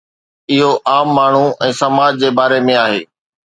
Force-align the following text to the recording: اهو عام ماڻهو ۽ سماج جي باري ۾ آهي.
اهو 0.53 0.71
عام 0.93 1.07
ماڻهو 1.19 1.45
۽ 1.67 1.69
سماج 1.83 2.11
جي 2.25 2.29
باري 2.41 2.59
۾ 2.73 2.81
آهي. 2.87 3.01